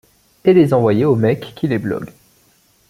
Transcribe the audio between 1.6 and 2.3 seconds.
les blogue.